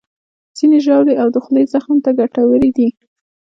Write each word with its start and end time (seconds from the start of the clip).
ځینې 0.57 0.77
ژاولې 0.85 1.13
د 1.33 1.37
خولې 1.43 1.63
زخم 1.73 1.97
ته 2.03 2.09
ګټورې 2.19 2.69
دي. 2.77 2.87